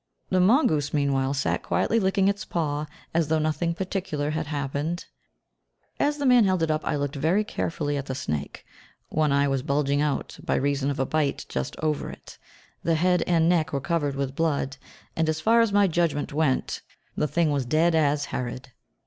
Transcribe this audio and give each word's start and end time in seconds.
The 0.31 0.39
mongoose 0.39 0.95
meanwhile 0.95 1.35
sat 1.35 1.61
quietly 1.61 1.99
licking 1.99 2.27
its 2.27 2.43
paw 2.43 2.87
as 3.13 3.27
though 3.27 3.37
nothing 3.37 3.75
particular 3.75 4.31
had 4.31 4.47
happened. 4.47 5.05
As 5.99 6.17
the 6.17 6.25
man 6.25 6.45
held 6.45 6.63
it 6.63 6.71
up 6.71 6.83
I 6.83 6.95
looked 6.95 7.15
very 7.15 7.43
carefully 7.43 7.97
at 7.97 8.07
the 8.07 8.15
snake; 8.15 8.65
one 9.09 9.31
eye 9.31 9.47
was 9.47 9.61
bulging 9.61 10.01
out, 10.01 10.39
by 10.43 10.55
reason 10.55 10.89
of 10.89 10.99
a 10.99 11.05
bite 11.05 11.45
just 11.49 11.75
over 11.83 12.09
it; 12.09 12.39
the 12.83 12.95
head 12.95 13.21
and 13.27 13.47
neck 13.47 13.71
were 13.71 13.79
covered 13.79 14.15
with 14.15 14.35
blood, 14.35 14.77
and 15.15 15.29
as 15.29 15.39
far 15.39 15.61
as 15.61 15.71
my 15.71 15.85
judgment 15.87 16.33
went, 16.33 16.81
the 17.15 17.27
thing 17.27 17.51
was 17.51 17.63
dead 17.67 17.93
as 17.93 18.25
Herod. 18.33 18.71